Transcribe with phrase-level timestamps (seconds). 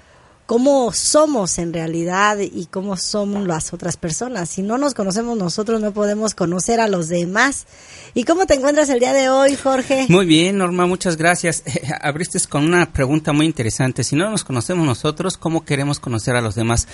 [0.46, 4.50] cómo somos en realidad y cómo son las otras personas.
[4.50, 7.66] Si no nos conocemos nosotros, no podemos conocer a los demás.
[8.14, 10.06] ¿Y cómo te encuentras el día de hoy, Jorge?
[10.10, 11.64] Muy bien, Norma, muchas gracias.
[12.02, 14.04] abriste con una pregunta muy interesante.
[14.04, 16.88] Si no nos conocemos nosotros, ¿cómo queremos conocer a los demás?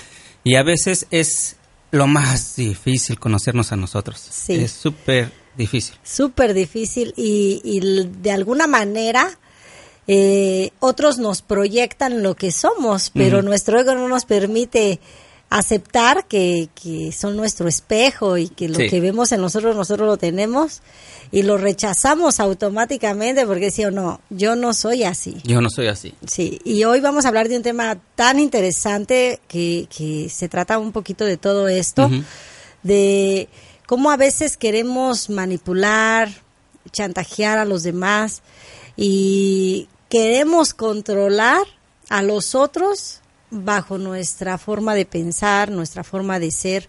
[0.44, 1.58] Y a veces es
[1.92, 4.20] lo más difícil conocernos a nosotros.
[4.20, 4.56] Sí.
[4.56, 5.96] Es súper difícil.
[6.04, 7.80] Súper difícil y, y
[8.22, 9.38] de alguna manera
[10.08, 15.00] eh, otros nos proyectan lo que somos, pero nuestro ego no nos permite
[15.50, 18.90] aceptar que, que son nuestro espejo y que lo Sí.
[18.90, 20.82] que vemos en nosotros, nosotros lo tenemos
[21.32, 25.38] y lo rechazamos automáticamente porque sí o no, yo no soy así.
[25.44, 26.14] Yo no soy así.
[26.28, 30.78] Sí, y hoy vamos a hablar de un tema tan interesante que, que se trata
[30.80, 32.10] un poquito de todo esto,
[32.84, 33.48] de
[33.86, 36.30] cómo a veces queremos manipular,
[36.92, 38.42] chantajear a los demás
[38.98, 41.64] y queremos controlar
[42.10, 43.20] a los otros
[43.52, 46.88] bajo nuestra forma de pensar, nuestra forma de ser,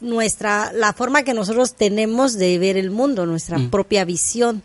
[0.00, 4.62] nuestra la forma que nosotros tenemos de ver el mundo, nuestra propia visión.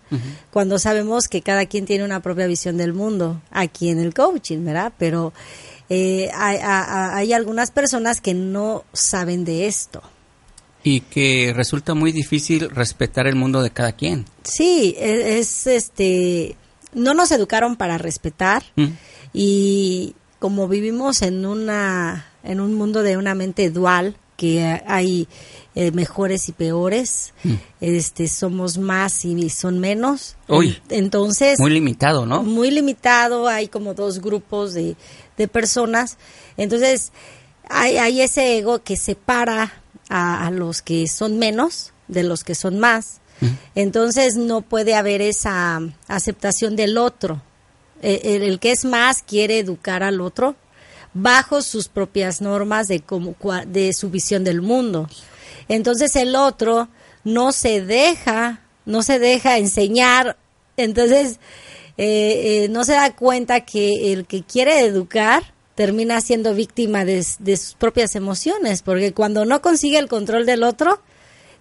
[0.51, 4.63] Cuando sabemos que cada quien tiene una propia visión del mundo, aquí en el coaching,
[4.63, 4.93] ¿verdad?
[4.97, 5.33] Pero
[5.89, 10.01] eh, hay, hay- hay algunas personas que no saben de esto.
[10.81, 14.23] Y que resulta muy difícil respetar el mundo de cada quien.
[14.43, 16.55] Sí, e- es, este,
[16.95, 18.85] no nos educaron para respetar Mm.
[19.33, 25.27] y como vivimos en una, en un mundo de una mente dual que hay
[25.75, 27.33] eh, mejores y peores,
[27.79, 30.35] este, somos más y son menos.
[30.47, 30.53] Mm.
[30.53, 30.81] Uy.
[30.89, 32.43] entonces Muy limitado, ¿no?
[32.43, 34.95] muy limitado, hay como dos grupos de,
[35.37, 36.17] de personas.
[36.57, 37.11] Entonces,
[37.69, 39.73] hay, hay ese ego que separa
[40.09, 43.21] a, a los que son menos de los que son más.
[43.75, 47.41] Entonces, no puede haber esa aceptación del otro.
[48.01, 50.55] Eh, El, que es más quiere educar al otro
[51.13, 55.07] bajo sus propias normas de, cua- de su visión del mundo.
[55.69, 56.89] Entonces el otro
[57.23, 60.37] no se deja, no se deja enseñar,
[60.75, 61.39] entonces
[61.97, 67.23] eh, eh, no se da cuenta que el que quiere educar termina siendo víctima de
[67.23, 71.01] sus propias emociones, porque cuando no consigue el control del otro,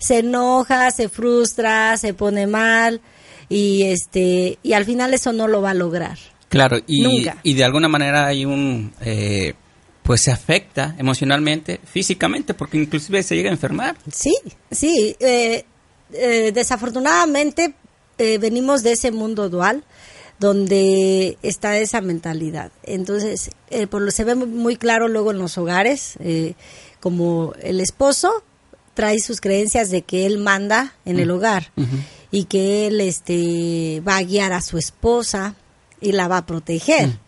[0.04, 3.00] se enoja, se frustra, se pone mal
[3.48, 6.18] y este y al final eso no lo va a lograr.
[6.48, 7.38] Claro, y, Nunca.
[7.42, 9.54] y de alguna manera hay un, eh,
[10.02, 13.96] pues se afecta emocionalmente, físicamente, porque inclusive se llega a enfermar.
[14.12, 14.34] Sí,
[14.70, 15.16] sí.
[15.20, 15.64] eh,
[16.12, 17.74] eh, desafortunadamente
[18.18, 19.84] eh, venimos de ese mundo dual
[20.38, 22.70] donde está esa mentalidad.
[22.82, 26.54] Entonces, eh, por lo se ve muy- muy claro luego en los hogares, eh,
[27.00, 28.42] como el esposo
[28.94, 31.72] trae sus creencias de que él manda en el hogar
[32.30, 35.54] y que él este va a guiar a su esposa
[36.00, 37.18] y la va a proteger.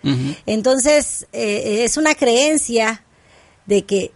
[0.46, 3.02] Entonces, eh, es una creencia
[3.66, 4.12] de que,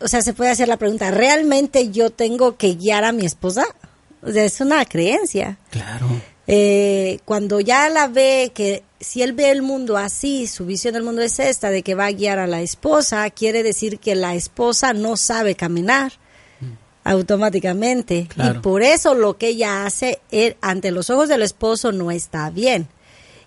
[0.00, 3.64] o sea, se puede hacer la pregunta, ¿realmente yo tengo que guiar a mi esposa?
[4.22, 5.58] O sea, es una creencia.
[5.70, 6.06] Claro.
[6.46, 11.02] Eh, cuando ya la ve, que si él ve el mundo así, su visión del
[11.02, 14.34] mundo es esta, de que va a guiar a la esposa, quiere decir que la
[14.34, 16.12] esposa no sabe caminar
[17.04, 18.26] automáticamente.
[18.28, 18.58] Claro.
[18.58, 22.50] Y por eso lo que ella hace él, ante los ojos del esposo no está
[22.50, 22.88] bien.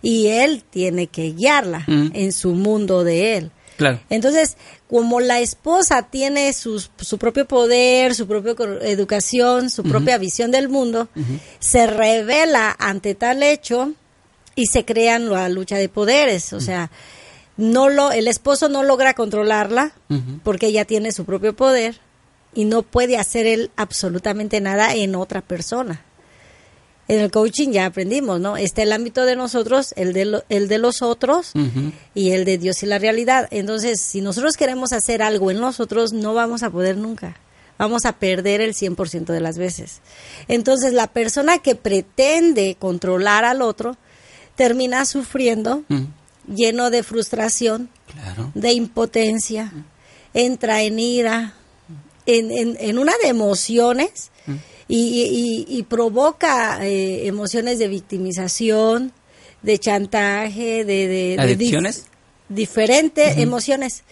[0.02, 2.12] Y él tiene que guiarla Mm.
[2.14, 3.52] en su mundo de él.
[3.78, 4.00] Claro.
[4.10, 4.56] Entonces,
[4.90, 10.70] como la esposa tiene sus- su propio poder, su propia educación, su propia visión del
[10.70, 11.10] mundo,
[11.60, 13.92] se revela ante tal hecho
[14.56, 16.54] y se crean la lucha de poderes.
[16.54, 16.90] O sea,
[17.58, 19.92] no lo, el esposo no logra controlarla
[20.44, 22.00] porque ella tiene su propio poder
[22.56, 26.02] y no puede hacer él absolutamente nada en otra persona.
[27.08, 28.58] En el coaching ya aprendimos, ¿no?
[28.58, 31.52] Está el ámbito de nosotros, el de, lo- el de los otros
[32.16, 33.48] y el de Dios y la realidad.
[33.52, 37.38] Entonces, si nosotros queremos hacer algo en nosotros, no vamos a poder nunca.
[37.78, 40.00] Vamos a perder el 100% de las veces.
[40.48, 43.98] Entonces, la persona que pretende controlar al otro
[44.56, 45.84] termina sufriendo,
[46.48, 48.52] lleno de frustración, Claro.
[48.56, 49.72] de impotencia,
[50.34, 51.54] entra en ira,
[52.26, 54.32] en, en- en una de emociones
[54.88, 59.12] y, y- y provoca eh, emociones de victimización,
[59.62, 61.08] de chantaje, de...
[61.08, 62.06] de- ¿Adicciones?
[62.48, 64.04] diferentes emociones,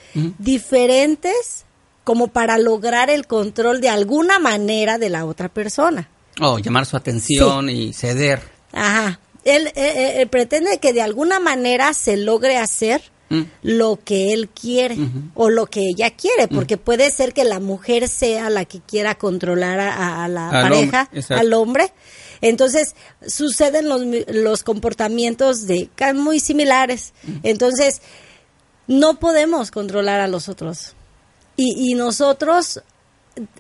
[0.58, 1.66] diferentes
[2.04, 6.10] como para lograr el control de alguna manera de la otra persona.
[6.42, 8.42] O llamar su atención y ceder.
[8.72, 9.20] Ajá.
[9.46, 13.42] Él, eh, eh, él pretende que de alguna manera se logre hacer Mm.
[13.64, 14.98] lo que él quiere
[15.34, 19.16] o lo que ella quiere, porque puede ser que la mujer sea la que quiera
[19.16, 21.94] controlar a, a la Al pareja, hombre, al hombre.
[22.42, 27.14] Entonces suceden los, los comportamientos de muy similares.
[27.44, 28.02] Entonces
[28.88, 30.94] no podemos controlar a los otros.
[31.56, 32.82] Y, y nosotros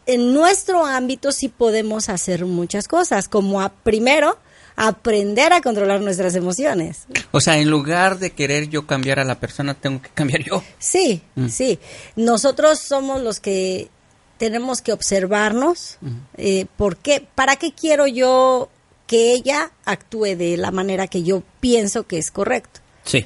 [0.05, 4.37] en nuestro ámbito sí podemos hacer muchas cosas, como a- primero
[4.75, 7.05] aprender a controlar nuestras emociones.
[7.31, 10.63] O sea, en lugar de querer yo cambiar a la persona, tengo que cambiar yo.
[10.79, 11.47] Sí, Mm.
[11.47, 11.79] sí.
[12.15, 13.89] Nosotros somos los que
[14.37, 15.97] tenemos que observarnos.
[16.37, 17.25] eh, ¿Por qué?
[17.35, 18.69] ¿Para qué quiero yo
[19.07, 22.79] que ella actúe de la manera que yo pienso que es correcto?
[23.05, 23.25] Sí.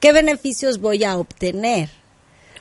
[0.00, 1.90] ¿Qué beneficios voy a obtener?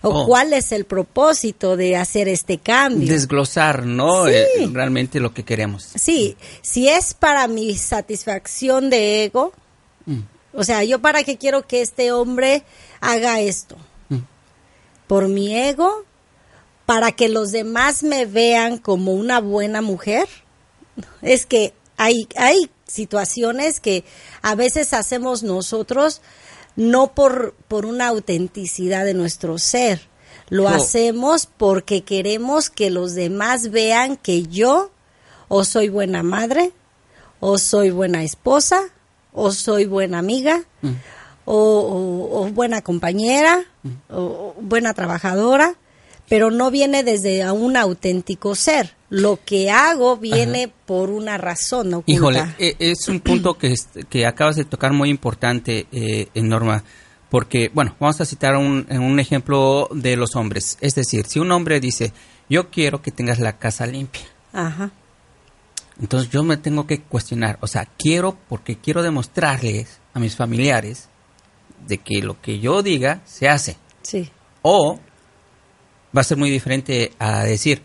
[0.02, 0.26] ¿O Oh.
[0.26, 3.08] cuál es el propósito de hacer este cambio?
[3.12, 4.26] Desglosar, ¿no?
[4.28, 4.32] Sí.
[4.34, 5.84] Eh, realmente lo que queremos.
[5.96, 9.52] Sí, si es para mi satisfacción de ego,
[10.06, 10.20] Mm.
[10.54, 12.64] o sea, yo para qué quiero que este hombre
[13.02, 13.76] haga esto,
[14.10, 14.20] Mm.
[15.08, 16.06] por mi ego,
[16.86, 20.28] para que los demás me vean como una buena mujer.
[21.22, 24.04] Es que hay, hay situaciones que
[24.42, 26.22] a veces hacemos nosotros
[26.80, 30.02] no por, por una autenticidad de nuestro ser.
[30.50, 34.90] Lo hacemos porque queremos que los demás vean que yo
[35.50, 36.72] o soy buena madre,
[37.42, 38.80] o soy buena esposa,
[39.34, 40.64] o soy buena amiga,
[41.46, 43.66] o, o- o buena compañera,
[44.10, 45.76] o, o buena trabajadora,
[46.30, 48.96] pero no viene desde a un auténtico ser.
[49.10, 52.12] Lo que hago viene por una razón oculta.
[52.12, 53.74] Híjole, eh, es un punto que,
[54.08, 56.84] que acabas de tocar muy importante, eh, en Norma,
[57.30, 60.78] porque, bueno, vamos a citar un, un ejemplo de los hombres.
[60.82, 62.14] Es decir, si un hombre dice,
[62.50, 64.24] yo quiero que tengas la casa limpia,
[64.54, 64.92] Ajá.
[66.00, 71.10] entonces yo me tengo que cuestionar, o sea, quiero porque quiero demostrarles a mis familiares
[71.88, 73.78] de que lo que yo diga se hace.
[74.02, 74.30] Sí.
[74.62, 75.00] O
[76.16, 77.82] va a ser muy diferente a decir,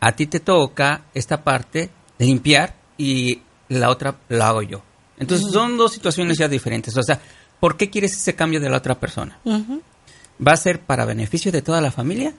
[0.00, 4.82] a ti te toca esta parte de limpiar y la otra la hago yo.
[5.18, 6.96] Entonces son dos situaciones ya diferentes.
[6.96, 7.20] O sea,
[7.60, 9.38] ¿por qué quieres ese cambio de la otra persona?
[9.44, 12.32] ¿Va a ser para beneficio de toda la familia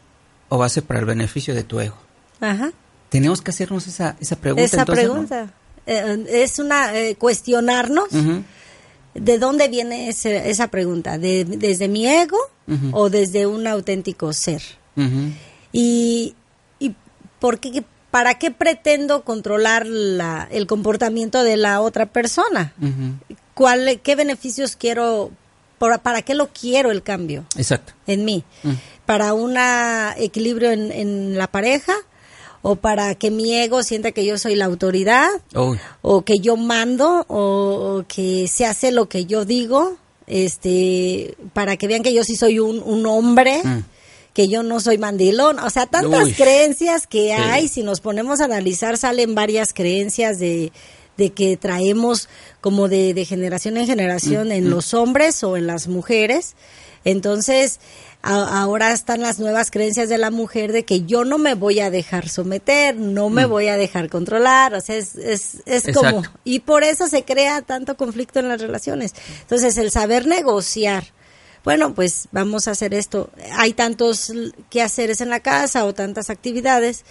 [0.50, 1.98] o va a ser para el beneficio de tu ego?
[2.40, 2.72] Ajá.
[3.10, 4.63] Tenemos que hacernos esa, esa pregunta.
[4.66, 5.12] Esa entonces, ¿no?
[5.13, 5.54] pregunta.
[5.86, 8.08] Eh, es una eh, cuestionarnos
[9.13, 12.38] de dónde viene ese- esa pregunta, de, desde mi ego
[12.94, 14.62] o desde un auténtico ser.
[15.74, 16.36] Y,
[17.41, 22.73] y por qué, ¿para qué pretendo controlar la, el comportamiento de la otra persona?
[23.53, 25.31] ¿Cuál, ¿Qué beneficios quiero,
[25.79, 27.93] por- para qué lo quiero el cambio Exacto.
[28.07, 28.43] en mí?
[28.63, 28.71] Mm.
[29.05, 29.55] ¿Para un
[30.17, 31.93] equilibrio en, en la pareja?
[32.63, 35.27] ¿O para que mi ego sienta que yo soy la autoridad?
[36.03, 37.39] O que yo mando o,
[38.01, 42.36] o que se hace lo que yo digo este para que vean que yo sí
[42.36, 43.83] soy un, un hombre Mm.
[44.33, 46.33] Que yo no soy mandilón o sea tantas Uy.
[46.33, 47.31] creencias que Sí.
[47.31, 50.71] hay si nos ponemos a analizar salen varias creencias de
[51.17, 52.29] de que traemos
[52.61, 56.55] como de, de generación en generación Mm, en los hombres o en las mujeres
[57.03, 57.79] entonces
[58.23, 61.79] a- ahora están las nuevas creencias de la mujer de que yo no me voy
[61.79, 66.21] a dejar someter, no me voy a dejar controlar, o sea, es, es, es como,
[66.21, 66.25] Mm.
[66.43, 69.15] Y por eso se crea tanto conflicto en las relaciones.
[69.41, 71.05] Entonces, el saber negociar,
[71.63, 74.32] bueno, pues vamos a hacer esto, hay tantos
[74.70, 77.06] quehaceres en la casa o tantas actividades,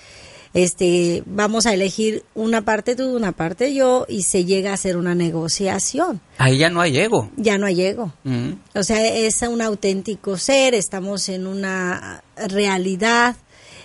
[0.52, 4.96] este, vamos a elegir una parte tú, una parte yo, y se llega a hacer
[4.96, 6.20] una negociación.
[6.38, 7.30] Ahí ya no hay ego.
[7.36, 8.12] Ya no hay ego.
[8.24, 8.52] Mm.
[8.74, 13.36] O sea, es un auténtico ser, estamos en una realidad.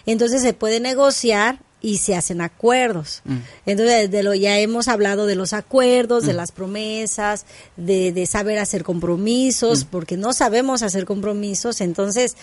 [0.07, 3.21] Entonces se puede negociar y se hacen acuerdos.
[3.25, 3.37] Mm.
[3.67, 7.45] Entonces, de lo ya hemos hablado de los acuerdos, de las promesas,
[7.77, 12.37] de, de saber hacer compromisos, porque no sabemos hacer compromisos, entonces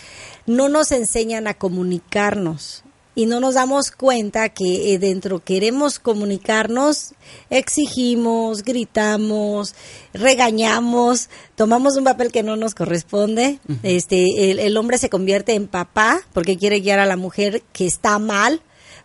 [0.47, 2.83] no nos enseñan a comunicarnos.
[3.15, 7.13] y no nos damos cuenta que eh, dentro queremos comunicarnos,
[7.49, 9.75] exigimos, gritamos,
[10.13, 13.59] regañamos, tomamos un papel que no nos corresponde.
[13.83, 17.85] Este, el, el hombre se convierte en papá porque quiere guiar a la mujer que
[17.85, 18.61] está mal,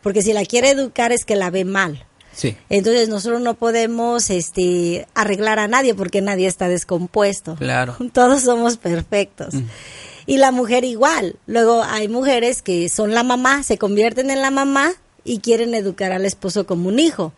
[0.09, 2.07] porque si la quiere educar es que la ve mal.
[2.33, 2.57] Sí.
[2.71, 7.57] Entonces nosotros no podemos este arreglar a nadie porque nadie está descompuesto.
[7.57, 7.95] Claro.
[8.15, 9.53] Todos somos perfectos.
[10.25, 11.37] Y la mujer igual.
[11.47, 16.11] Luego hay mujeres que son la mamá, se convierten en la mamá y quieren educar
[16.13, 17.35] al esposo como un hijo.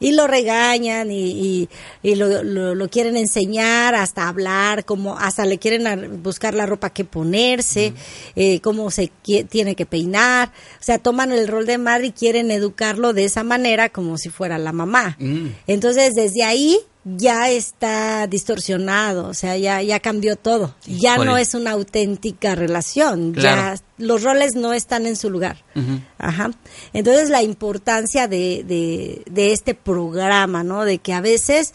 [0.00, 1.68] Y lo regañan y, y,
[2.02, 6.90] y lo, lo- lo quieren enseñar hasta hablar, como hasta le quieren buscar la ropa
[6.90, 7.92] que ponerse,
[8.34, 9.12] eh, cómo se
[9.48, 10.48] tiene que peinar.
[10.80, 14.30] O sea, toman el rol de madre y quieren educarlo de esa manera como si
[14.30, 15.16] fuera la mamá.
[15.20, 15.48] Mm.
[15.66, 20.74] Entonces, desde ahí ya está distorsionado, o sea, ya, ya cambió todo.
[20.86, 23.76] Ya no es una auténtica relación, Claro.
[23.78, 25.64] ya los roles no están en su lugar.
[26.18, 26.50] Ajá.
[26.92, 30.84] Entonces, la importancia de, de, de este programa, ¿no?
[30.84, 31.72] De que a veces,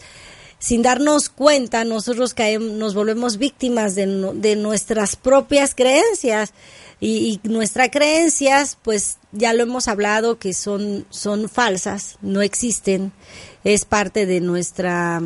[0.59, 6.53] sin darnos cuenta, nosotros caemos, nos volvemos víctimas de, no- de nuestras propias creencias.
[7.01, 13.11] Y, y nuestras creencias, pues ya lo hemos hablado, que son, son falsas, no existen,
[13.65, 15.21] es parte de nuestra,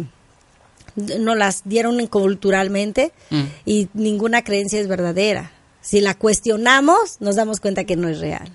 [0.96, 3.44] no las dieron culturalmente Mm.
[3.66, 5.52] y ninguna creencia es verdadera.
[5.82, 8.50] Si la cuestionamos, nos damos cuenta que no es real.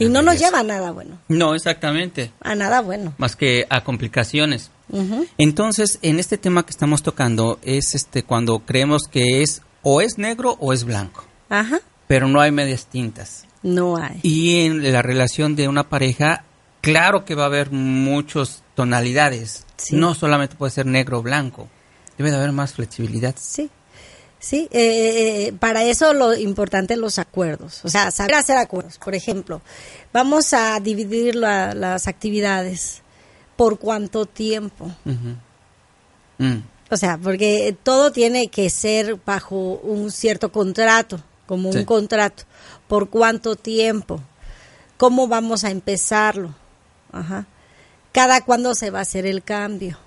[0.00, 2.32] Y no nos lleva a nada bueno, No, exactamente.
[2.40, 3.14] a nada bueno.
[3.18, 4.70] Más que a complicaciones.
[5.38, 10.18] Entonces, en este tema que estamos tocando es este cuando creemos que es o es
[10.18, 13.44] negro o es blanco, Ajá, pero no hay medias tintas.
[13.62, 14.18] no hay.
[14.24, 16.44] Y en la relación de una pareja,
[16.80, 19.64] claro que va a haber muchas tonalidades.
[19.76, 19.96] Sí.
[19.96, 21.68] No solamente puede ser negro o blanco.
[22.16, 23.34] Debe de haber más flexibilidad.
[23.38, 23.70] Sí,
[24.38, 24.68] sí.
[24.72, 27.80] eh, eh, para eso lo importante los acuerdos.
[27.84, 28.98] O sea, saber hacer acuerdos.
[28.98, 29.60] Por ejemplo,
[30.12, 33.02] vamos a dividir la- las actividades.
[33.56, 34.90] ¿Por cuánto tiempo?
[36.38, 36.56] Mm.
[36.90, 41.78] O sea, porque todo tiene que ser bajo un cierto contrato, como Sí.
[41.78, 42.44] un contrato.
[42.88, 44.20] ¿Por cuánto tiempo?
[44.96, 46.54] ¿Cómo vamos a empezarlo?
[47.12, 47.46] Ajá.
[48.12, 49.98] ¿Cada cuándo se va a hacer el cambio?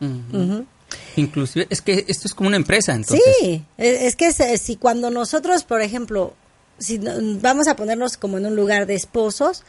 [0.00, 0.66] Ujú.
[1.16, 3.24] Inclusive, es que esto es como una empresa, entonces.
[3.40, 6.34] Sí, es es que si cuando nosotros, por ejemplo,
[6.78, 9.64] si vamos a ponernos como en un lugar de esposos,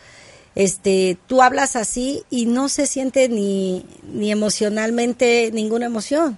[0.55, 6.37] este, tú hablas así y no se siente ni, ni emocionalmente ninguna emoción.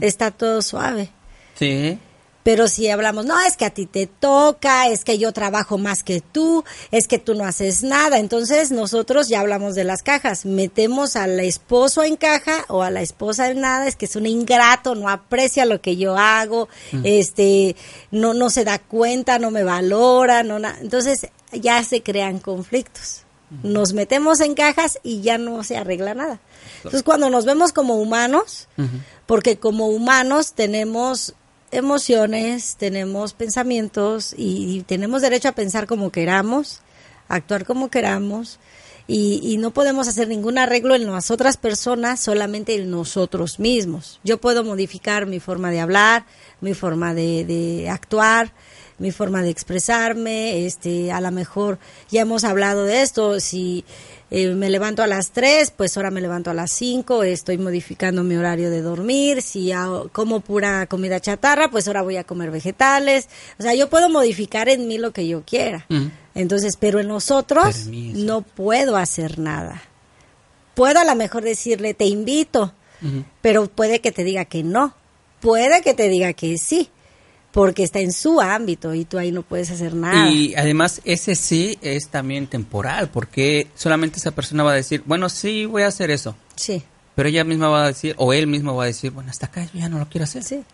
[0.00, 1.10] Está todo suave.
[1.58, 1.98] Sí.
[2.44, 6.04] Pero si hablamos, no, es que a ti te toca, es que yo trabajo más
[6.04, 8.18] que tú, es que tú no haces nada.
[8.18, 10.44] Entonces nosotros ya hablamos de las cajas.
[10.44, 14.26] Metemos al esposo en caja o a la esposa en nada, es que es un
[14.26, 16.68] ingrato, no aprecia lo que yo hago,
[17.02, 17.76] este,
[18.10, 23.22] no, no se da cuenta, no me valora, no na- Entonces ya se crean conflictos.
[23.62, 26.40] Nos metemos en cajas y ya no se arregla nada.
[26.76, 28.68] Entonces cuando nos vemos como humanos,
[29.26, 31.34] porque como humanos tenemos
[31.74, 36.80] emociones, tenemos pensamientos y, tenemos derecho a pensar como queramos,
[37.28, 38.58] actuar como queramos
[39.06, 44.20] y, y no podemos hacer ningún arreglo en las otras personas, solamente en nosotros mismos.
[44.24, 46.24] Yo puedo modificar mi forma de hablar,
[46.60, 48.52] mi forma de, de actuar,
[48.98, 51.78] mi forma de expresarme, este, a lo mejor
[52.10, 53.84] ya hemos hablado de esto, si
[54.36, 58.24] eh, me levanto a las 3, pues ahora me levanto a las 5, estoy modificando
[58.24, 62.50] mi horario de dormir, si hago- como pura comida chatarra, pues ahora voy a comer
[62.50, 65.86] vegetales, o sea, yo puedo modificar en mí lo que yo quiera.
[65.88, 66.06] Mm.
[66.34, 68.24] Entonces, pero en nosotros Permiso.
[68.24, 69.82] no puedo hacer nada.
[70.74, 72.72] Puedo a lo mejor decirle, te invito,
[73.40, 74.94] pero puede que te diga que no,
[75.40, 76.88] puede que te diga que sí,
[77.54, 80.28] porque está en su ámbito y tú ahí no puedes hacer nada.
[80.28, 85.28] Y además ese sí es también temporal, porque solamente esa persona va a decir, bueno,
[85.28, 86.34] sí, voy a hacer eso.
[86.56, 86.82] Sí,
[87.14, 89.62] Pero ella misma va a decir, o él mismo va a decir, bueno, hasta acá
[89.72, 90.42] yo ya no lo quiero hacer.
[90.42, 90.64] sí.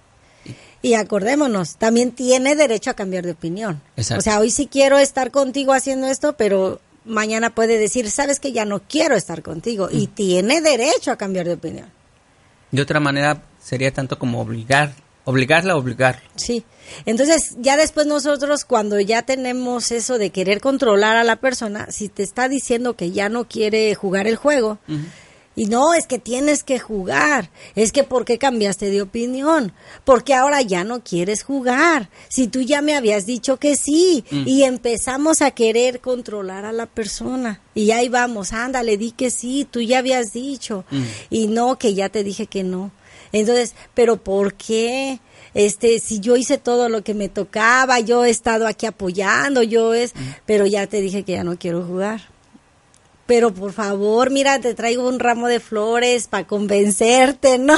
[0.80, 3.82] Y acordémonos, también tiene derecho a cambiar de opinión.
[3.98, 4.20] Exacto.
[4.20, 8.52] O sea, hoy sí quiero estar contigo haciendo esto, pero mañana puede decir, sabes que
[8.52, 9.90] ya no quiero estar contigo.
[9.92, 11.90] Y tiene derecho a cambiar de opinión.
[12.70, 16.22] De otra manera sería tanto como obligar, obligarla a obligar.
[16.36, 16.64] Sí.
[17.06, 22.08] Entonces, ya después nosotros, cuando ya tenemos eso de querer controlar a la persona, si
[22.08, 24.78] te está diciendo que ya no quiere jugar el juego,
[25.56, 29.72] y no, es que tienes que jugar, es que ¿por qué cambiaste de opinión?
[30.04, 34.62] Porque ahora ya no quieres jugar, si tú ya me habías dicho que sí, y
[34.62, 39.80] empezamos a querer controlar a la persona, y ahí vamos, ándale, di que sí, tú
[39.80, 40.84] ya habías dicho,
[41.30, 42.90] y no, que ya te dije que no.
[43.32, 45.20] Entonces, pero ¿por qué?
[45.54, 49.94] Este, si yo hice todo lo que me tocaba, yo he estado aquí apoyando, yo
[49.94, 50.12] es,
[50.46, 52.20] pero ya te dije que ya no quiero jugar.
[53.26, 57.76] Pero por favor, mira, te traigo un ramo de flores para convencerte, ¿no?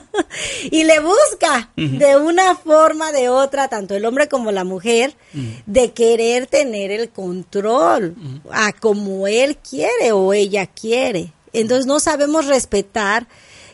[0.70, 5.14] y le busca de una forma, de otra, tanto el hombre como la mujer,
[5.66, 8.16] de querer tener el control
[8.50, 11.34] a como él quiere o ella quiere.
[11.52, 13.26] Entonces no sabemos respetar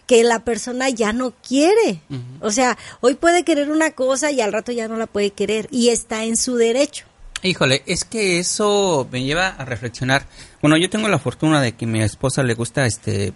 [0.08, 2.00] que la persona ya no quiere.
[2.40, 5.68] O sea, hoy puede querer una cosa y al rato ya no la puede querer
[5.70, 7.04] y está en su derecho.
[7.42, 10.26] Híjole, es que eso me lleva a reflexionar.
[10.62, 13.34] Bueno, yo tengo la fortuna de que a mi esposa le gusta este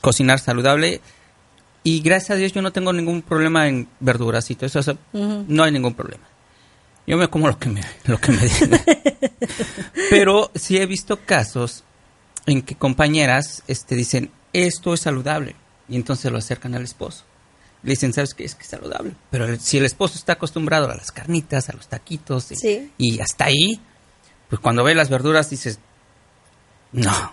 [0.00, 1.00] cocinar saludable
[1.84, 5.62] y gracias a Dios yo no tengo ningún problema en verduras y todo eso, no
[5.62, 6.24] hay ningún problema.
[7.06, 8.80] Yo me como lo que me lo que me digan.
[10.10, 11.84] Pero sí he visto casos
[12.46, 15.54] en que compañeras este dicen, "Esto es saludable."
[15.90, 17.24] Y entonces lo acercan al esposo.
[17.82, 18.44] Le dicen, ¿sabes qué?
[18.44, 19.12] Es que es saludable.
[19.30, 22.48] Pero si el esposo está acostumbrado a las carnitas, a los taquitos,
[22.98, 23.80] y, hasta ahí,
[24.48, 25.78] pues cuando ve las verduras dices,
[26.92, 27.32] no.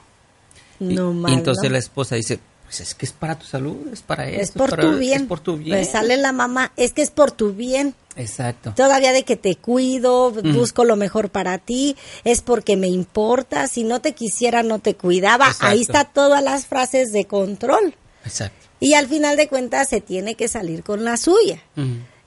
[0.79, 4.01] No y, y entonces la esposa dice, pues es que es para tu salud, es
[4.01, 4.41] para eso.
[4.41, 5.21] Es por tu bien.
[5.21, 5.77] Es por tu bien.
[5.77, 7.95] Pues sale la mamá, es que es por tu bien.
[8.17, 8.73] Exacto.
[8.75, 13.83] Todavía de que te cuido, busco lo mejor para ti, es porque me importa, si
[13.83, 15.53] no te quisiera no te cuidaba.
[15.59, 17.95] Ahí está todas las frases de control.
[18.27, 18.67] Exacto.
[18.79, 21.61] Y al final de cuentas se tiene que salir con la suya.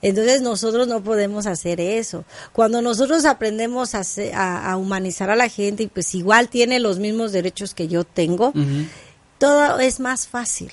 [0.01, 2.25] Entonces nosotros no podemos hacer eso.
[2.51, 7.73] Cuando nosotros aprendemos a, humanizar a la gente y pues igual tiene los mismos derechos
[7.73, 8.51] que yo tengo,
[9.37, 10.71] todo es más fácil.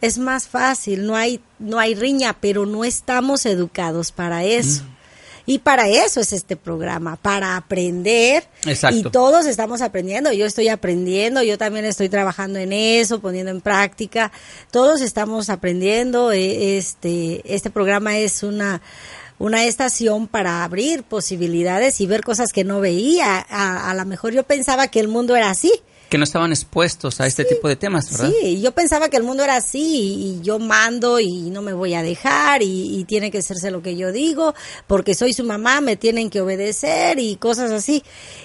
[0.00, 4.84] Es más fácil, no hay, no hay riña, pero no estamos educados para eso.
[5.48, 8.46] Y para eso es este programa, para aprender.
[8.66, 8.98] Exacto.
[8.98, 10.30] Y todos estamos aprendiendo.
[10.30, 14.30] Yo estoy aprendiendo, yo también estoy trabajando en eso, poniendo en práctica.
[14.70, 16.32] Todos estamos aprendiendo.
[16.32, 18.82] E, este, este programa es una
[19.38, 23.38] una estación para abrir posibilidades y ver cosas que no veía.
[23.48, 25.72] A, a lo mejor yo pensaba que el mundo era así
[26.08, 28.32] que no estaban expuestos a este tipo de temas, ¿verdad?
[28.40, 31.94] Sí, yo pensaba que el mundo era así y, yo mando y no me voy
[31.94, 34.54] a dejar y, tiene que hacerse lo que yo digo
[34.86, 38.02] porque soy su mamá, me tienen que obedecer y cosas así.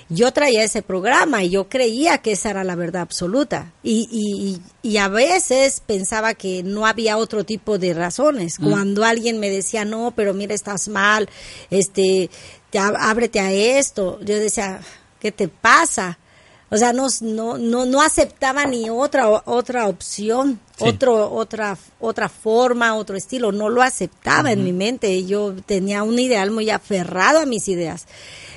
[0.10, 4.98] Yo traía ese programa y yo creía que esa era la verdad absoluta y, y
[4.98, 8.60] a veces pensaba que no había otro tipo de razones.
[8.60, 8.70] Mm.
[8.70, 11.30] Cuando alguien me decía, no, pero mira, estás mal,
[11.70, 12.30] este,
[12.74, 14.80] ábrete a esto, yo decía,
[15.20, 16.20] ¿qué te pasa?
[16.74, 23.16] O sea, no, no, no, aceptaba ni otra, otra opción, otro, otra, otra forma, otro
[23.16, 23.52] estilo.
[23.52, 25.24] No lo aceptaba en mi mente.
[25.26, 28.08] Yo tenía un ideal muy aferrado a mis ideas.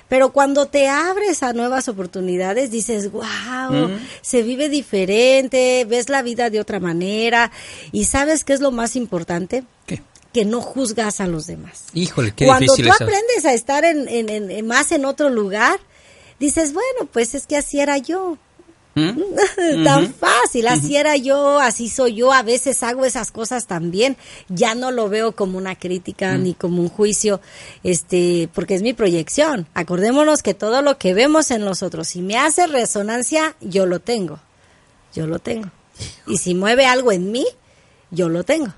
[0.09, 3.90] Pero cuando te abres a nuevas oportunidades, dices, wow,
[4.22, 7.52] se vive diferente, ves la vida de otra manera.
[7.92, 9.64] ¿Y sabes qué es lo más importante?
[9.85, 10.00] ¿Qué?
[10.33, 11.85] Que no juzgas a los demás.
[11.92, 15.81] Híjole, qué Cuando difícil tú aprendes a estar en, en, más en otro lugar,
[16.38, 18.38] dices, bueno, pues es que así era yo.
[18.94, 19.20] ¿Mm?
[19.85, 24.16] Tan fácil, así era yo, así soy yo, a veces hago esas cosas también,
[24.49, 26.42] ya no lo veo como una crítica mm.
[26.42, 27.42] ni como un juicio,
[27.85, 29.68] este, porque es mi proyección.
[29.75, 34.40] Acordémonos que todo lo que vemos en nosotros, si me hace resonancia, yo lo tengo,
[35.14, 35.70] yo lo tengo.
[36.27, 37.46] Y si mueve algo en mí,
[38.11, 38.72] yo lo tengo.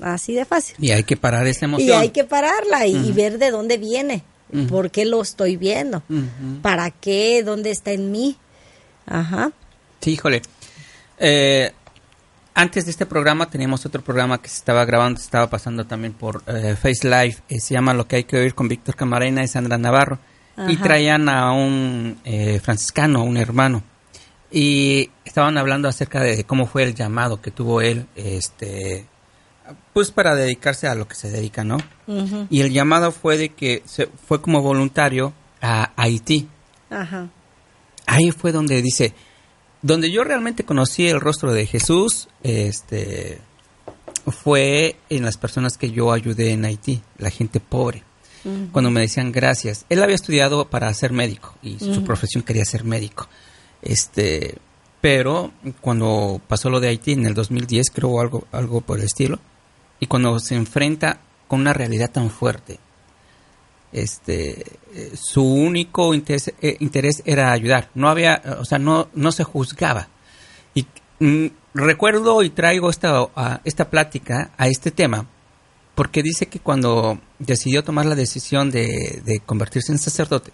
[0.00, 0.76] Así de fácil.
[0.78, 1.88] Y hay que parar esa emoción.
[1.88, 4.24] Y hay que pararla y ver de dónde viene
[4.68, 6.02] ¿Por qué lo estoy viendo?
[6.62, 7.42] ¿Para qué?
[7.44, 8.36] ¿Dónde está en mí?
[9.06, 9.50] Ajá.
[10.00, 10.42] Sí, híjole.
[11.18, 11.72] Eh,
[12.54, 16.12] antes de este programa teníamos otro programa que se estaba grabando, se estaba pasando también
[16.12, 19.42] por eh, Face Live, eh, se llama Lo que hay que oír con Víctor Camarena
[19.42, 20.18] y Sandra Navarro.
[20.68, 22.16] Y traían a un
[22.62, 23.82] franciscano, un hermano.
[24.52, 29.04] Y estaban hablando acerca de cómo fue el llamado que tuvo él este,
[29.92, 31.78] pues para dedicarse a lo que se dedica, ¿no?
[32.50, 36.48] Y el llamado fue de que se fue como voluntario a Haití.
[36.90, 37.28] Ajá.
[38.06, 39.14] Ahí fue donde dice,
[39.80, 43.40] donde yo realmente conocí el rostro de Jesús, este,
[44.26, 48.02] fue en las personas que yo ayudé en Haití, la gente pobre.
[48.72, 49.86] Cuando me decían gracias.
[49.88, 53.26] Él había estudiado para ser médico y su profesión quería ser médico.
[53.80, 54.58] Este,
[55.00, 55.50] pero
[55.80, 59.38] cuando pasó lo de Haití en el 2010, creo algo, algo por el estilo,
[60.04, 62.78] y cuando se enfrenta con una realidad tan fuerte,
[63.90, 64.78] este,
[65.14, 70.08] su único interés, eh, interés, era ayudar, no había, o sea, no, no se juzgaba.
[70.74, 70.86] Y
[71.20, 73.30] mm, recuerdo y traigo esta,
[73.64, 75.26] esta plática a este tema,
[75.94, 80.52] porque dice que cuando decidió tomar la decisión de, convertirse en sacerdote,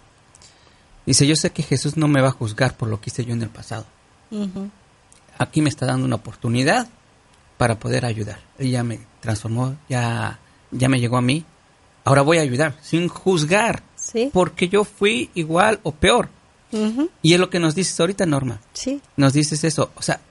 [1.05, 3.33] dice, yo sé que Jesús no me va a juzgar por lo que hice yo
[3.33, 3.85] en el pasado.
[5.37, 6.87] Aquí me está dando una oportunidad
[7.57, 8.39] para poder ayudar.
[8.57, 10.39] Ella me transformó, ya,
[10.71, 11.45] ya me llegó a mí.
[12.03, 14.29] Ahora voy a ayudar, sin juzgar, Sí.
[14.33, 16.29] porque yo fui igual o peor.
[17.21, 18.59] Y es lo que nos dices ahorita, Norma.
[18.73, 19.01] Sí.
[19.17, 19.91] Nos dices eso.
[19.95, 20.21] O sea,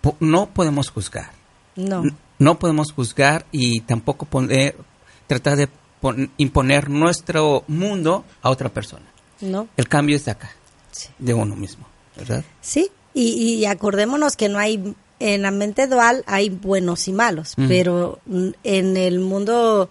[0.00, 1.30] po- no podemos juzgar.
[1.76, 2.04] No.
[2.38, 4.76] No podemos juzgar y tampoco poner,
[5.26, 5.68] tratar de
[6.00, 9.06] pon- imponer nuestro mundo a otra persona.
[9.40, 9.66] No.
[9.76, 10.52] El cambio es de acá,
[10.92, 11.08] Sí.
[11.18, 11.84] de uno mismo,
[12.16, 12.44] ¿verdad?
[12.60, 17.54] Sí, y, y acordémonos que no hay, en la mente dual hay buenos y malos,
[17.68, 18.18] pero
[18.64, 19.88] en el mundo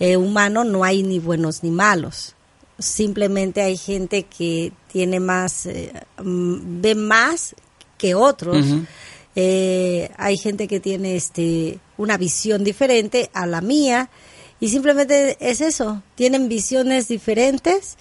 [0.00, 2.34] eh, humano no hay ni buenos ni malos.
[2.78, 7.54] Simplemente hay gente que tiene más, eh, mm, ve más
[7.98, 8.64] que otros.
[9.36, 14.08] Eh, hay gente que tiene este una visión diferente a la mía
[14.58, 17.98] y simplemente es eso, tienen visiones diferentes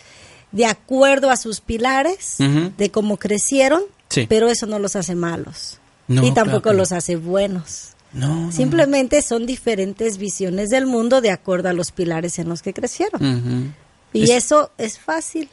[0.54, 2.38] de acuerdo a sus pilares,
[2.78, 4.26] de cómo crecieron, Sí.
[4.28, 5.81] pero eso no los hace malos
[6.16, 6.78] No, y claro tampoco no.
[6.80, 7.90] los hace buenos.
[8.14, 8.52] No.
[8.52, 13.74] Simplemente son diferentes visiones del mundo de acuerdo a los pilares en los que crecieron.
[14.14, 15.50] Y Es- eso es fácil.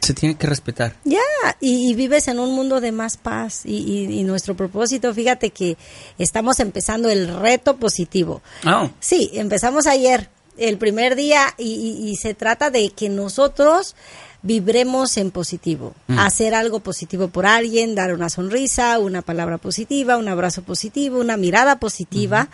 [0.00, 0.94] Se tiene que respetar.
[1.04, 1.18] Ya,
[1.60, 3.62] y, y vives en un mundo de más paz.
[3.64, 5.76] Y, y- y nuestro propósito, fíjate que
[6.18, 8.42] estamos empezando el reto positivo.
[8.64, 13.96] Ah, Sí, empezamos ayer, el primer día, y se trata de que nosotros
[14.44, 16.18] vibremos en positivo, Mm.
[16.18, 21.36] hacer algo positivo por alguien, dar una sonrisa, una palabra positiva, un abrazo positivo, una
[21.38, 22.48] mirada positiva,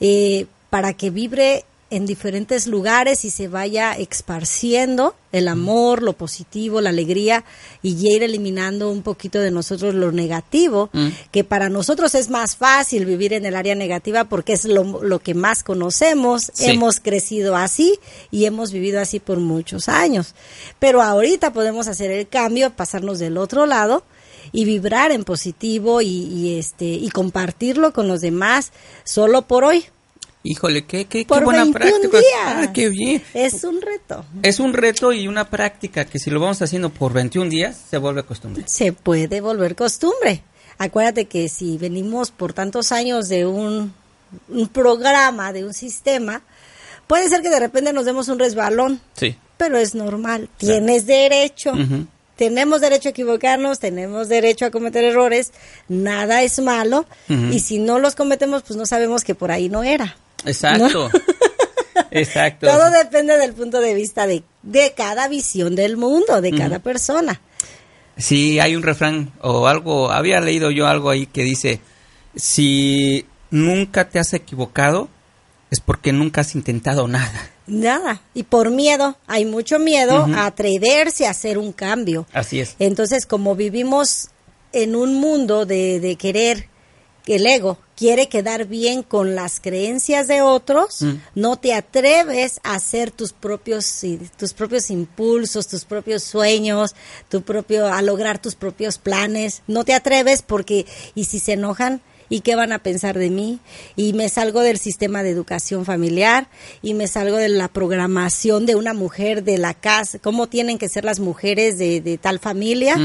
[0.00, 3.92] eh, para que vibre en diferentes lugares y se vaya
[4.40, 7.44] esparciendo el amor, lo positivo, la alegría
[7.82, 11.08] y ya ir eliminando un poquito de nosotros lo negativo, Mm.
[11.30, 15.18] que para nosotros es más fácil vivir en el área negativa porque es lo, lo
[15.18, 16.70] que más conocemos, Sí.
[16.70, 17.98] hemos crecido así
[18.30, 20.34] y hemos vivido así por muchos años.
[20.78, 24.04] Pero ahorita podemos hacer el cambio, pasarnos del otro lado
[24.52, 28.72] y vibrar en positivo y, y, este y compartirlo con los demás
[29.04, 29.84] solo por hoy.
[30.42, 32.18] Híjole, qué, qué, qué Por buena 21 práctica.
[32.18, 32.32] días.
[32.68, 33.22] Ah, qué bien.
[33.34, 34.24] Es un reto.
[34.42, 37.98] Es un reto y una práctica que si lo vamos haciendo por 21 días, se
[37.98, 38.62] vuelve costumbre.
[38.66, 40.42] se puede volver costumbre.
[40.78, 43.92] Acuérdate que si venimos por tantos años de un,
[44.48, 46.40] un programa, de un sistema,
[47.06, 49.36] puede ser que de repente nos demos un resbalón, Sí.
[49.58, 50.48] pero es normal.
[50.56, 51.72] Tienes derecho.
[52.36, 55.52] Tenemos derecho a equivocarnos, tenemos derecho a cometer errores,
[55.88, 59.82] nada es malo y si no los cometemos, pues no sabemos que por ahí no
[59.82, 60.16] era.
[60.44, 61.10] Exacto.
[62.10, 62.66] Exacto.
[62.66, 67.40] Todo depende del punto de vista de, de cada visión del mundo, de cada persona.
[68.16, 71.80] Sí, hay un refrán o algo, había leído yo algo ahí que dice,
[72.34, 75.08] si nunca te has equivocado,
[75.70, 77.50] es porque nunca has intentado nada.
[77.66, 78.20] Nada.
[78.34, 82.26] Y por miedo, hay mucho miedo a atreverse a hacer un cambio.
[82.32, 82.74] Así es.
[82.80, 84.30] Entonces, como vivimos
[84.72, 86.68] en un mundo de, de querer,
[87.30, 91.14] que el ego quiere quedar bien con las creencias de otros, Mm.
[91.36, 94.00] no te atreves a hacer tus propios,
[94.36, 96.96] tus propios impulsos, tus propios sueños,
[97.28, 99.62] tu propio, a lograr tus propios planes.
[99.68, 103.58] No te atreves porque, y si se enojan, ¿Y qué van a pensar de mí?
[103.96, 106.48] Y me salgo del sistema de educación familiar
[106.80, 110.88] y me salgo de la programación de una mujer de la casa, cómo tienen que
[110.88, 112.96] ser las mujeres de, de tal familia.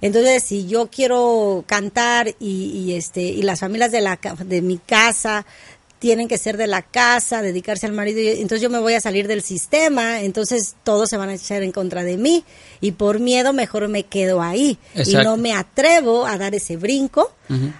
[0.00, 4.78] Entonces, si yo quiero cantar y, y, este y las familias de la de mi
[4.78, 5.44] casa
[5.98, 9.00] tienen que ser de la casa, dedicarse al marido, y- entonces yo me voy a
[9.00, 12.44] salir del sistema, entonces todos se van a echar en contra de mí
[12.80, 17.32] y por miedo mejor me quedo ahí y no me atrevo a dar ese brinco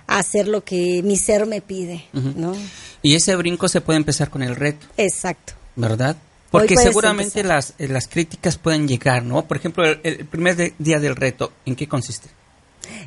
[0.07, 2.05] a hacer lo que mi ser me pide.
[2.13, 2.55] ¿no?
[3.03, 5.53] Y ese brinco se puede empezar con el reto, Exacto.
[5.77, 6.17] ¿verdad?
[6.51, 7.57] Porque seguramente empezar.
[7.57, 9.45] las, eh, las críticas pueden llegar, ¿no?
[9.47, 12.31] Por ejemplo, el, el primer de- día del reto, ¿en qué consiste?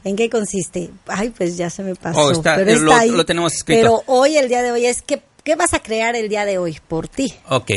[0.03, 0.89] ¿En qué consiste?
[1.07, 2.19] Ay, pues ya se me pasó.
[2.19, 3.09] Oh, está- pero eh, está lo- ahí.
[3.11, 3.81] lo tenemos escrito.
[3.81, 6.57] Pero hoy, el día de hoy, es que, ¿qué vas a crear el día de
[6.57, 7.33] hoy por ti?
[7.49, 7.71] Ok.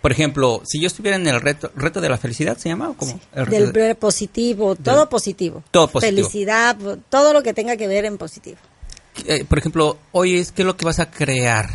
[0.00, 2.88] Por ejemplo, si yo estuviera en el reto, reto de la felicidad, ¿se llama?
[2.88, 3.20] ¿O cómo?
[3.34, 5.62] El reto Del de- positivo, todo positivo.
[5.70, 6.16] Todo positivo.
[6.26, 6.76] Felicidad,
[7.10, 8.56] todo lo que tenga que ver en positivo.
[9.26, 11.68] eh, por ejemplo, hoy es qué es lo que vas a crear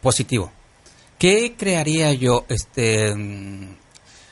[0.00, 0.52] positivo.
[1.18, 2.44] ¿Qué crearía yo?
[2.48, 3.74] Este, mm,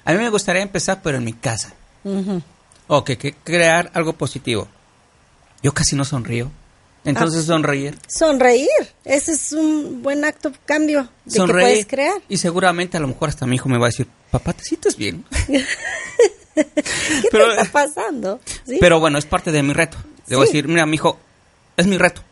[0.05, 1.75] a mí me gustaría empezar, pero en mi casa.
[2.05, 2.41] Ujú.
[2.89, 4.67] Ok, que crear algo positivo.
[5.63, 6.51] Yo casi no sonrío.
[7.05, 7.47] Entonces Ah.
[7.47, 7.97] sonreír.
[8.09, 8.69] Sonreír,
[9.05, 12.21] ese es un buen acto cambio de que puedes crear.
[12.29, 14.97] Y seguramente a lo mejor hasta mi hijo me va a decir, papá, ¿te sientes
[14.97, 15.25] bien?
[15.47, 16.65] ¿Qué
[17.31, 18.41] Pero- te está pasando?
[18.67, 18.79] ¿Sí?
[18.81, 19.97] Pero bueno, es parte de mi reto.
[20.27, 20.35] Sí.
[20.35, 21.19] decir, mira, mi hijo,
[21.77, 22.23] es mi reto.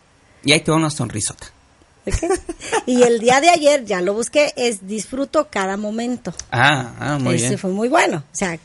[0.44, 1.46] Y ahí te va una sonrisota.
[2.06, 2.14] Ok.
[2.86, 6.34] Y el día de ayer, ya lo busqué, es disfruto cada momento.
[6.52, 7.58] Ah, ah muy Ese bien.
[7.58, 8.18] fue muy bueno.
[8.18, 8.58] O sea,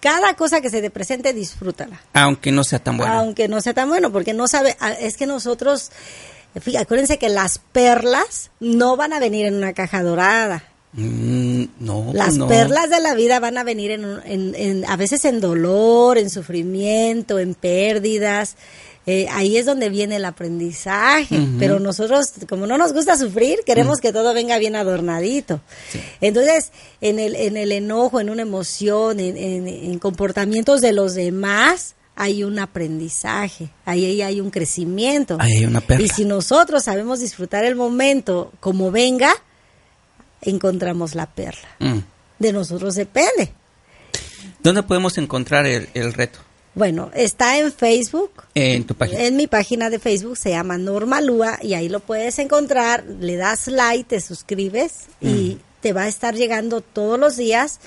[0.00, 2.00] cada cosa que se te presente, disfrútala.
[2.12, 3.12] Aunque no sea tan bueno.
[3.12, 5.90] Aunque no sea tan bueno, porque no sabe, ah, es que nosotros
[6.58, 10.64] Fíjate, acuérdense que las perlas no van a venir en una caja dorada.
[10.94, 12.46] Mm, no, Las no.
[12.48, 16.30] perlas de la vida van a venir en, en- en- a veces en dolor, en
[16.30, 18.56] sufrimiento, en pérdidas.
[19.08, 21.38] Eh, ahí es donde viene el aprendizaje.
[21.60, 25.60] Pero nosotros, como no nos gusta sufrir, queremos que todo venga bien adornadito.
[26.20, 31.14] Entonces, en el, en el enojo, en una emoción, en, en- en comportamientos de los
[31.14, 35.36] demás, hay un aprendizaje, ahí, ahí hay un crecimiento.
[35.38, 36.04] Ahí hay una perla.
[36.04, 39.32] Y si nosotros sabemos disfrutar el momento como venga,
[40.40, 41.68] encontramos la perla.
[41.78, 41.98] Mm.
[42.38, 43.52] De nosotros depende.
[44.62, 46.38] ¿Dónde podemos encontrar el, el reto?
[46.76, 48.30] Bueno, está en Facebook.
[48.54, 49.22] En tu página.
[49.22, 53.02] En mi página de Facebook se llama Normalúa y ahí lo puedes encontrar.
[53.18, 57.80] Le das like, te suscribes y te va a estar llegando todos los días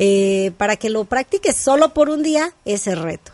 [0.00, 3.30] eh, para que lo practiques solo por un día ese reto.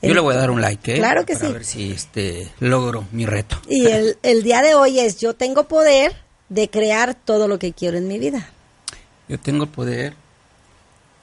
[0.00, 0.96] Yo le voy a dar un like, ¿eh?
[0.96, 1.52] Claro que Para sí.
[1.52, 3.60] ver si este, logro mi reto.
[3.68, 6.16] Y el, el día de hoy es yo tengo poder
[6.48, 8.50] de crear todo lo que quiero en mi vida.
[9.28, 10.14] Yo tengo el poder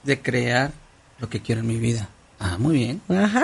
[0.04, 0.74] de crear
[1.18, 2.10] lo que quiero en mi vida.
[2.54, 3.02] Ah, muy bien.
[3.10, 3.44] Ajá.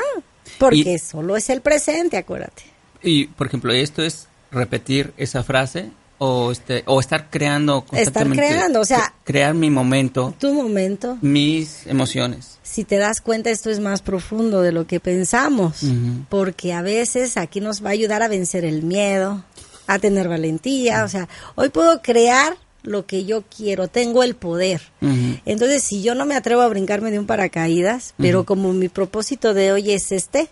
[0.59, 2.63] Porque Y- solo es el presente, acuérdate.
[3.01, 8.47] Y, por ejemplo, esto es repetir esa frase o este o estar creando Estar constantemente.
[8.47, 11.17] creando, o sea- cre- crear mi momento, Tu momento.
[11.21, 12.59] mis emociones.
[12.61, 16.25] Si te das cuenta, esto es más profundo de lo que pensamos, Ujú.
[16.29, 19.43] porque a veces aquí nos va a ayudar a vencer el miedo,
[19.87, 24.81] a tener valentía, o sea, hoy puedo crear lo que yo quiero, tengo el poder.
[25.45, 29.53] Entonces, si yo no me atrevo a brincarme de un paracaídas, pero como mi propósito
[29.53, 30.47] de hoy es este,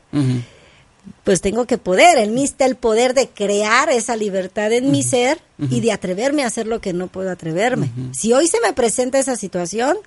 [1.24, 5.04] pues tengo que poder, en mí está el poder de crear esa libertad en mi
[5.04, 7.92] ser y de atreverme a hacer lo que no puedo atreverme.
[8.12, 9.98] Si hoy se me presenta esa situación,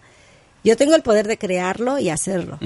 [0.65, 2.59] yo tengo el poder de crearlo y hacerlo.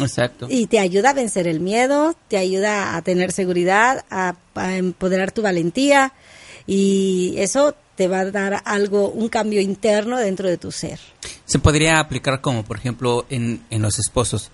[0.00, 0.46] Exacto.
[0.48, 5.32] Y te ayuda a vencer el miedo, te ayuda a tener seguridad, a, a empoderar
[5.32, 6.12] tu valentía.
[6.66, 11.00] Y eso te va a dar algo, un cambio interno dentro de tu ser.
[11.44, 14.52] Se podría aplicar como, por ejemplo, en, en los esposos.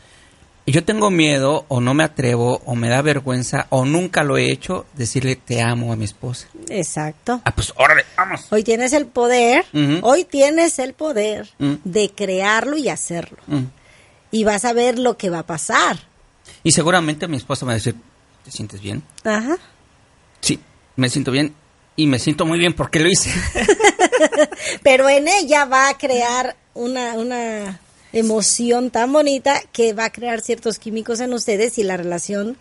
[0.66, 4.50] Yo tengo miedo o no me atrevo o me da vergüenza o nunca lo he
[4.50, 6.48] hecho decirle te amo a mi esposa.
[6.70, 7.42] Exacto.
[7.44, 8.46] Ah, pues órale, vamos.
[8.48, 9.66] Hoy tienes el poder,
[10.00, 13.36] hoy tienes el poder de crearlo y hacerlo.
[14.30, 15.98] Y vas a ver lo que va a pasar.
[16.62, 17.94] Y seguramente mi esposa me va a decir,
[18.42, 19.02] ¿te sientes bien?
[19.22, 19.58] Ajá.
[20.40, 20.58] Sí,
[20.96, 21.54] me siento bien
[21.96, 23.30] y me siento muy bien porque lo hice.
[24.82, 27.80] Pero en ella va a crear una, una
[28.12, 32.56] emoción tan bonita que va a crear ciertos químicos en ustedes y la relación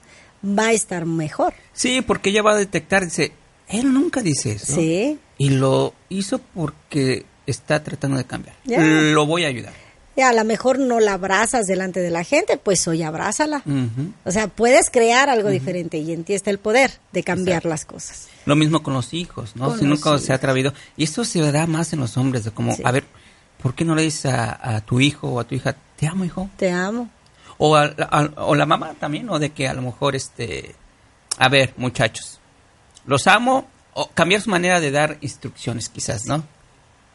[0.46, 1.54] va a estar mejor.
[1.74, 3.32] sí, porque ella va a detectar, dice,
[3.70, 4.76] él nunca dice eso.
[4.76, 5.18] Sí.
[5.38, 8.56] Y lo hizo porque está tratando de cambiar.
[8.66, 9.74] Lo voy a ayudar.
[10.16, 13.64] Y a lo mejor no la abrazas delante de la gente, pues hoy abrázala.
[14.26, 17.70] O sea, puedes crear algo diferente y en ti está el poder de cambiar Exacto.
[17.70, 18.28] las cosas.
[18.46, 19.70] Lo mismo con los hijos, ¿no?
[19.70, 20.72] Con si nunca se ha atrevido.
[20.98, 22.84] Y esto se verá más en los hombres, de como, Sí.
[22.86, 23.06] a ver,
[23.62, 26.26] ¿por qué no le dices a, a tu hijo o a tu hija, te amo,
[26.26, 26.48] hijo?
[26.58, 27.10] Te amo.
[27.58, 30.76] O, a- a- o la mamá también, o de que a lo mejor, este,
[31.40, 32.40] a ver, muchachos,
[33.08, 36.44] los amo, o cambiar su manera de dar instrucciones, quizás, ¿no?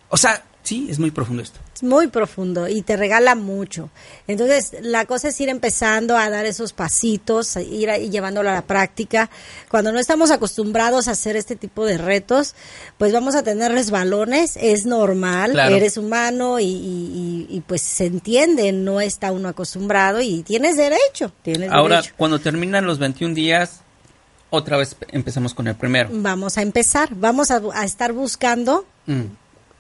[0.09, 1.59] O sea, sí, es muy profundo esto.
[1.75, 3.91] Es muy profundo y te regala mucho.
[4.27, 8.55] Entonces, la cosa es ir empezando a dar esos pasitos, a ir ahí llevándolo a
[8.55, 9.31] la práctica.
[9.71, 12.55] Cuando no estamos acostumbrados a hacer este tipo de retos,
[12.99, 15.75] pues vamos a tener resbalones, es normal, Claro.
[15.77, 20.77] eres humano y, y- y- y, pues se entiende, no está uno acostumbrado y tienes
[20.77, 22.15] derecho, tienes Ahora, derecho.
[22.17, 23.81] cuando terminan los 21 días,
[24.51, 26.09] otra vez empezamos con el primero.
[26.13, 29.23] Vamos a empezar, vamos a, a estar buscando Mm.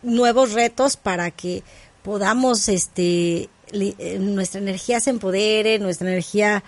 [0.02, 1.62] Nuevos retos para que
[2.02, 6.62] podamos este li- eh, nuestra energía se empodere, nuestra energía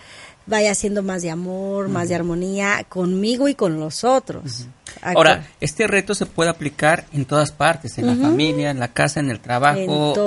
[0.47, 4.67] vaya siendo más de amor, más de armonía conmigo y con los otros.
[5.01, 9.21] Ahora, este reto se puede aplicar en todas partes, en la familia, en la casa,
[9.21, 9.79] en el trabajo,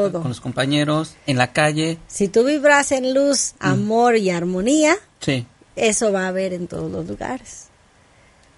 [0.08, 1.98] En con los compañeros, en la calle.
[2.08, 5.46] si tú vibras en luz, amor y armonía, Sí.
[5.76, 7.66] eso va a haber en todos los lugares.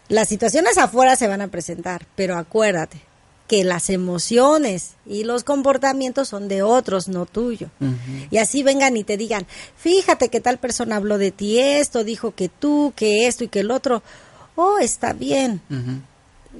[0.07, 3.01] Las situaciones afuera se van a presentar, pero acuérdate
[3.47, 7.69] que las emociones y los comportamientos son de otros, no tuyo.
[8.31, 9.45] Y así vengan y te digan,
[9.77, 13.59] fíjate que tal persona habló de ti esto, dijo que tú, que esto y que
[13.59, 14.01] el otro.
[14.55, 15.61] Oh, está bien.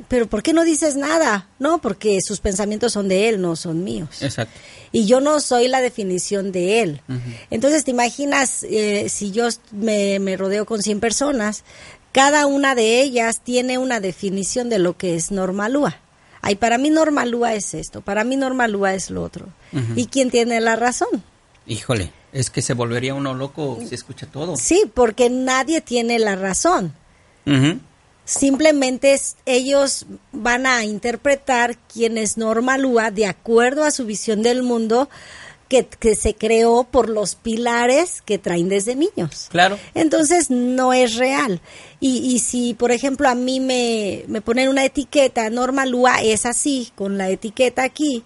[0.08, 1.48] Pero ¿por qué no dices nada?
[1.58, 4.54] No, porque sus pensamientos son de él, no son míos Exacto.
[4.92, 7.02] y yo no soy la definición de él.
[7.50, 11.64] Entonces, te imaginas, eh, si yo me, me rodeo con 100 personas,
[12.12, 15.98] cada una de ellas tiene una definición de lo que es normalúa.
[16.46, 19.48] Ay, para mí normalúa es esto, para mí normalúa es lo otro.
[19.96, 21.10] ¿Y quién tiene la razón?
[21.68, 24.56] Híjole, es que se volvería uno loco si escucha todo.
[24.56, 26.94] Sí, porque nadie tiene la razón.
[28.26, 34.42] Simplemente es- ellos van a interpretar quién es Norma Lua de acuerdo a su visión
[34.42, 35.10] del mundo
[35.68, 39.48] que, que se creó por los pilares que traen desde niños.
[39.50, 39.80] Claro.
[39.94, 41.62] Entonces no es real.
[42.00, 46.46] Y, y si, por ejemplo, a mí me, me ponen una etiqueta, Norma Lua es
[46.46, 48.24] así, con la etiqueta aquí,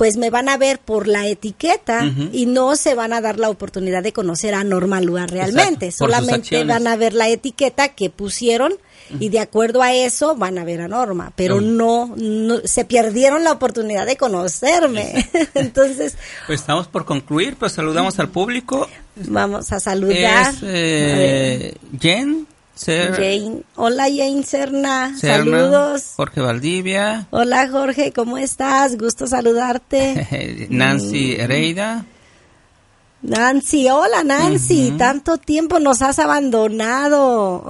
[0.00, 3.50] pues me van a ver por la etiqueta y no se van a dar la
[3.50, 5.86] oportunidad de conocer a Norma Lua realmente.
[5.86, 8.72] Exacto, Solamente van a ver la etiqueta que pusieron
[9.18, 13.42] y de acuerdo a eso van a ver a Norma, pero no, no se perdieron
[13.44, 15.28] la oportunidad de conocerme.
[15.54, 18.86] Entonces, Pues estamos por concluir, pues saludamos al público.
[19.16, 20.54] vamos a saludar.
[20.54, 23.62] Es eh, Jen, Ser- Jane.
[23.76, 25.14] Hola Jane Serna.
[25.18, 26.02] Serna, Saludos.
[26.16, 28.96] Jorge Valdivia, Hola Jorge, ¿cómo estás?
[28.96, 30.66] Gusto saludarte.
[30.70, 31.40] Nancy Mm.
[31.40, 32.04] Hereida.
[33.22, 37.64] Nancy, hola Nancy, tanto tiempo nos has abandonado.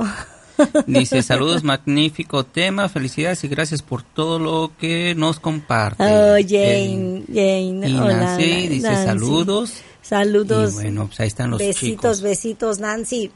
[0.86, 6.02] Dice, saludos, magnífico tema, felicidades y gracias por todo lo que nos comparte.
[6.04, 7.88] Oh, Jane, Jane.
[7.88, 9.04] y hola, Nancy dice Nancy.
[9.06, 9.72] saludos.
[10.02, 10.72] Saludos.
[10.72, 11.80] Y bueno, pues ahí están los besitos,
[12.18, 12.20] chicos.
[12.22, 13.30] besitos, Nancy.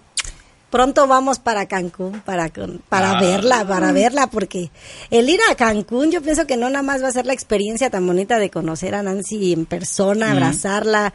[0.71, 3.21] Pronto vamos para Cancún para con- para Ah.
[3.21, 4.71] verla, para verla, porque
[5.09, 7.91] el ir a Cancún, yo pienso que no nada más va a ser la experiencia
[7.91, 10.35] tan bonita de conocer a Nancy en persona, Ujú.
[10.35, 11.15] abrazarla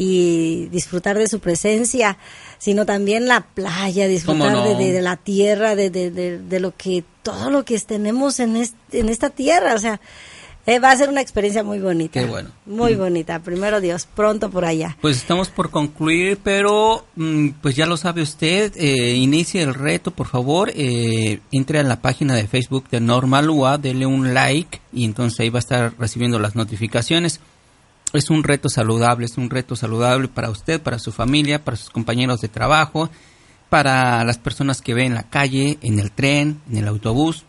[0.00, 2.16] y disfrutar de su presencia,
[2.58, 4.78] sino también la playa, disfrutar ¿Cómo de, no?
[4.78, 8.56] de- de la tierra, de, de, lo que todo lo que tenemos en,
[8.92, 10.00] en esta tierra, o sea,
[10.66, 12.20] eh, va a ser una experiencia muy bonita.
[12.20, 12.50] Qué bueno.
[12.66, 12.98] Muy Mm.
[12.98, 13.38] bonita.
[13.40, 14.98] Primero Dios, pronto por allá.
[15.00, 20.10] Pues estamos por concluir, pero mm, pues ya lo sabe usted, eh, inicie el reto,
[20.10, 25.04] por favor, eh, entre a la página de Facebook de Normalua, dele un like y
[25.06, 27.40] entonces ahí va a estar recibiendo las notificaciones.
[28.12, 31.90] Es un reto saludable, es un reto saludable para usted, para su familia, para sus
[31.90, 33.10] compañeros de trabajo,
[33.68, 37.44] para las personas que ve en la calle, en el tren, en el autobús.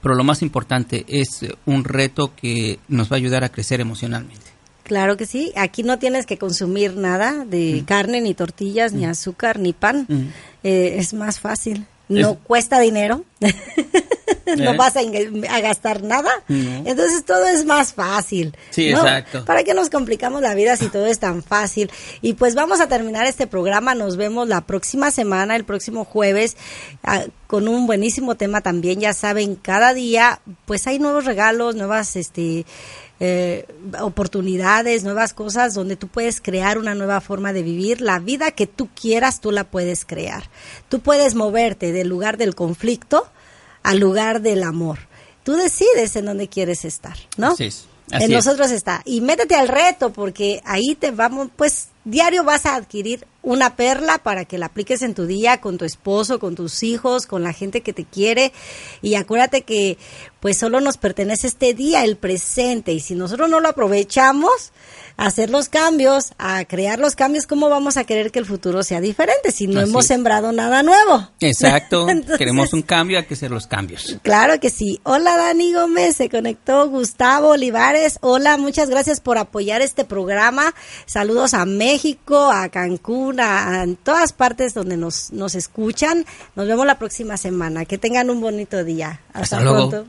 [0.00, 3.80] Pero lo más importante es eh, un reto que nos va a ayudar a crecer
[3.80, 4.44] emocionalmente.
[4.84, 5.50] Claro que sí.
[5.56, 10.04] Aquí no tienes que consumir nada de carne, ni tortillas, ni azúcar, ni pan.
[10.08, 10.28] Mm.
[10.62, 11.86] Eh, es más fácil.
[12.08, 13.24] No Es- cuesta dinero.
[14.56, 14.76] no ¿Eh?
[14.76, 16.30] vas a, gastar nada.
[16.48, 16.82] No.
[16.86, 18.56] Entonces todo es más fácil.
[18.70, 18.98] Sí, ¿no?
[18.98, 19.44] exacto.
[19.44, 21.90] ¿Para qué nos complicamos la vida si todo es tan fácil?
[22.22, 23.94] Y pues vamos a terminar este programa.
[23.94, 26.56] Nos vemos la próxima semana, el próximo jueves,
[27.02, 29.00] ah, con un buenísimo tema también.
[29.00, 32.64] Ya saben, cada día pues hay nuevos regalos, nuevas este
[33.20, 33.64] eh,
[34.00, 38.00] oportunidades, nuevas cosas donde tú puedes crear una nueva forma de vivir.
[38.00, 40.50] La vida que tú quieras, tú la puedes crear.
[40.88, 43.26] Tú puedes moverte del lugar del conflicto
[43.84, 44.98] al lugar del amor.
[45.44, 47.52] Tú decides en dónde quieres estar, ¿no?
[47.52, 48.36] Así es, así en es.
[48.44, 49.02] nosotros está.
[49.04, 54.18] Y métete al reto porque ahí te vamos, pues diario vas a adquirir una perla
[54.18, 57.52] para que la apliques en tu día con tu esposo, con tus hijos, con la
[57.52, 58.52] gente que te quiere.
[59.02, 59.98] Y acuérdate que
[60.44, 62.92] pues solo nos pertenece este día, el presente.
[62.92, 64.72] Y si nosotros no lo aprovechamos,
[65.16, 68.82] a hacer los cambios, a crear los cambios, ¿cómo vamos a querer que el futuro
[68.82, 70.08] sea diferente si no Así hemos es.
[70.08, 71.30] sembrado nada nuevo?
[71.40, 74.18] Exacto, Entonces- queremos un cambio, hay que hacer los cambios.
[74.22, 75.00] Claro que sí.
[75.04, 78.18] Hola Dani Gómez, se conectó Gustavo Olivares.
[78.22, 80.74] Hola, muchas gracias por apoyar este programa.
[81.06, 86.26] Saludos a México, a Cancún, a, a todas partes donde nos, nos escuchan.
[86.56, 87.84] Nos vemos la próxima semana.
[87.86, 89.20] Que tengan un bonito día.
[89.32, 89.90] Hasta, Hasta luego.
[89.90, 90.08] pronto.